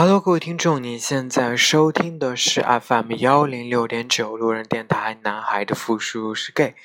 [0.00, 5.18] Hello，各位听众，您现在收听的是 FM 幺零六点九路人电台。
[5.24, 6.76] 男孩的复数是 gay，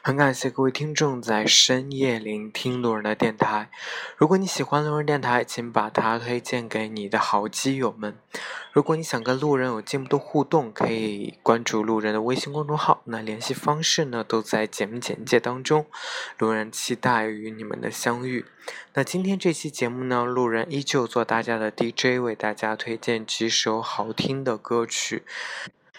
[0.00, 3.68] 很感谢各位听众在深夜聆听路人的电台。
[4.16, 8.16] 如果你喜欢路人电台，请把它推荐给你的好基友们。
[8.72, 13.02] 如果你想跟路人有进一步的互动，可以关注路人的微信公众号。
[13.04, 15.84] 那联系方式呢，都在节目简介当中。
[16.38, 18.46] 路人期待与你们的相遇。
[18.94, 25.24] 那今天这期节目呢，路人依旧做大家的 DJ，为大家推荐几首好听的歌曲。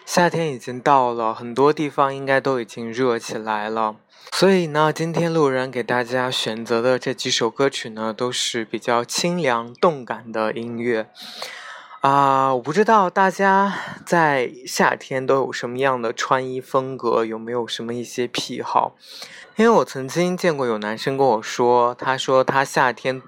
[0.05, 3.97] 夏天已经到了，很多地方应该都已经热起来了。
[4.31, 11.07] 所以呢，今天路人给大家选择的这几首歌曲呢，都是比较清凉动感的音乐。
[12.03, 13.73] 啊，我不知道大家
[14.05, 18.97] 在夏天都有什么样的穿衣风格，有没有什么一些癖好？
[19.55, 23.21] 因为我曾经见过有男生跟我说，他说他夏天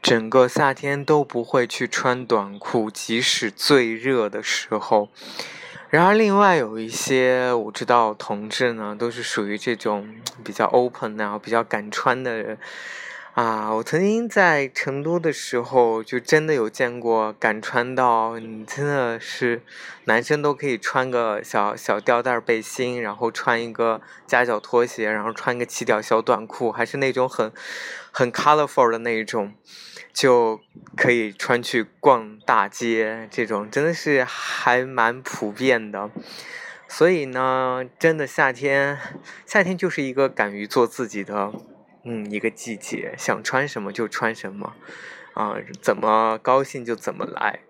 [0.00, 5.10] 整个夏天都不会去穿短裤，即使最热的时候。
[5.90, 10.08] 然而，另外有一些我知道同志呢，都是属于这种
[10.42, 12.56] 比较 open 啊，比较敢穿的人。
[13.38, 19.62] 啊，我曾经在成都的时候，就真的有见过敢穿到你真的是
[20.06, 27.52] 男生都可以穿个小小吊带背心，然后穿一个夹脚拖鞋，然后穿个齐脚小短裤，还是那种很
[28.10, 29.54] 很 colorful 的那一种，
[30.12, 30.60] 就
[30.96, 36.10] 可以穿去逛大街，这种真的是还蛮普遍的。
[36.88, 38.98] 所以呢，真的夏天，
[39.46, 41.52] 夏天就是一个敢于做自己的。
[42.10, 44.72] 嗯，一个季节，想穿什么就穿什么，
[45.34, 47.60] 啊，怎么高兴就怎么来，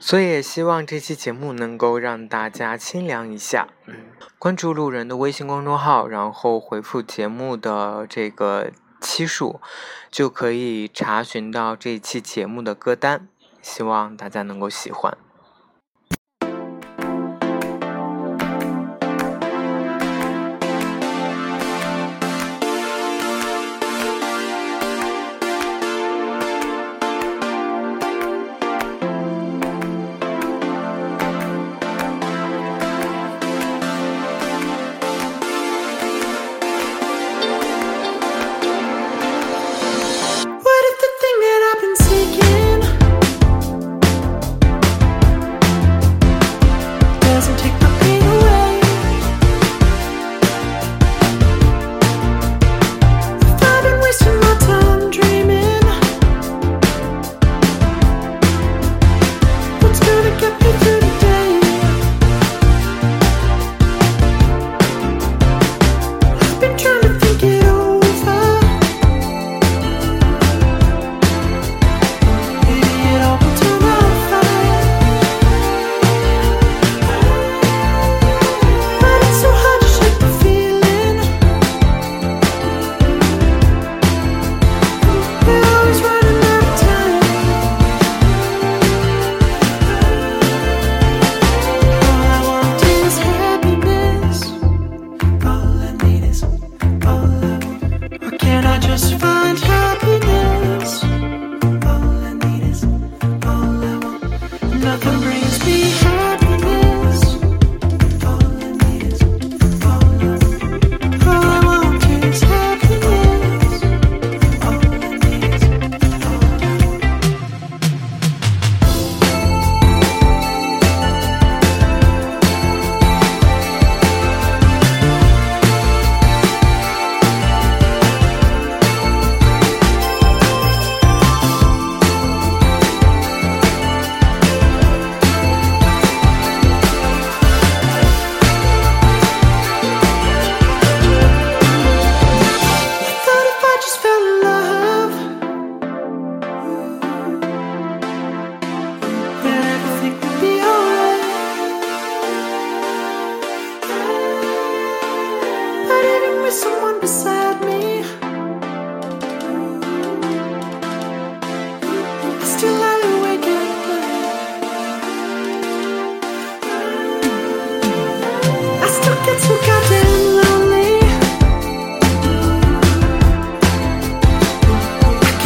[0.00, 3.68] 所以也希望这期节目能够让大家清凉一下。
[3.86, 3.94] 嗯，
[4.40, 9.60] 关注路人的微信公众号，然后回复节目的这个期数，
[10.10, 13.28] 就可以查询到这期节目的歌单。
[13.62, 15.16] 希望大家能够喜欢。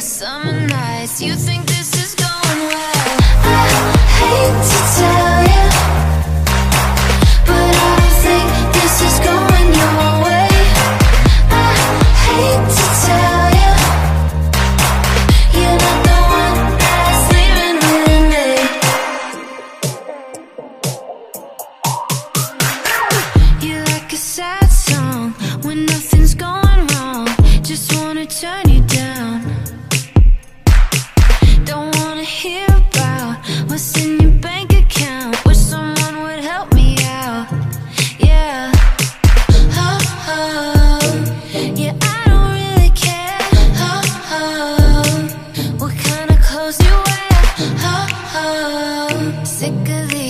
[0.00, 1.57] summer nights, you think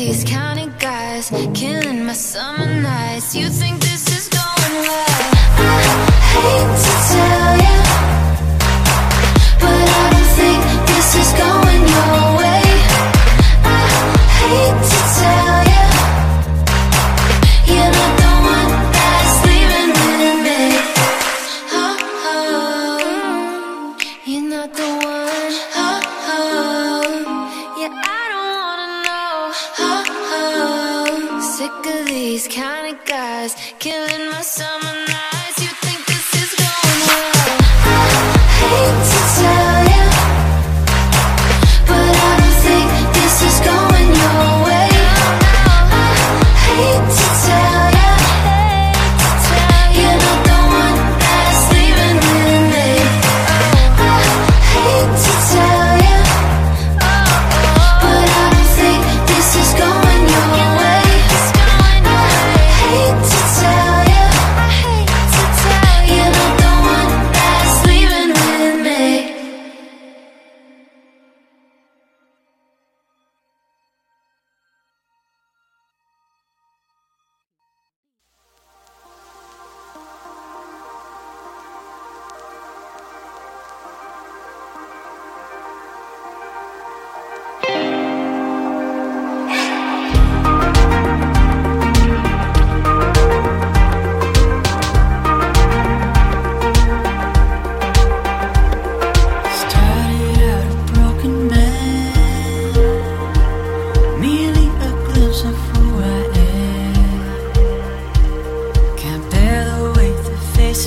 [0.08, 3.36] These kind of guys killing my summer nights.
[3.36, 3.97] You think this
[32.28, 35.17] these kind of guys killing my summer night.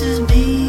[0.00, 0.61] is me.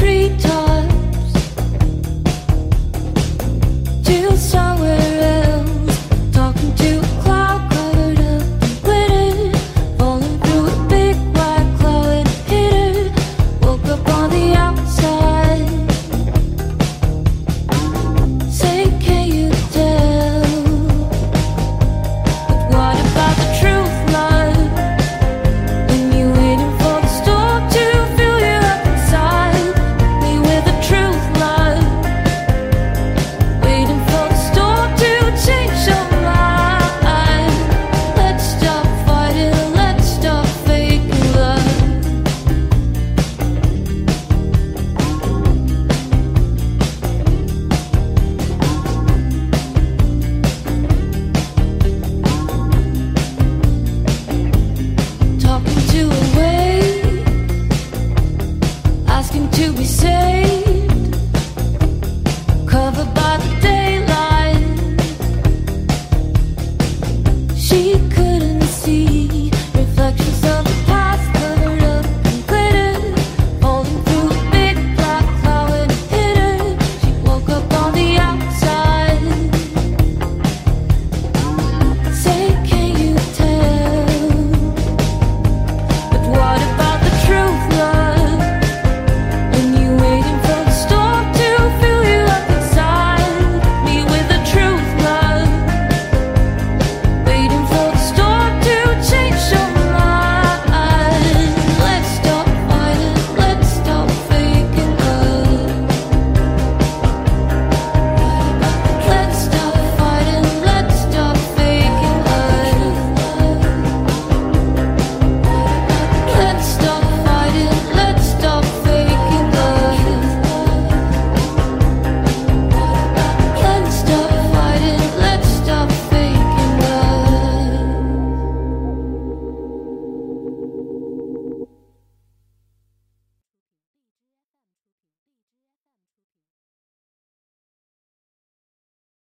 [0.00, 0.69] treetop.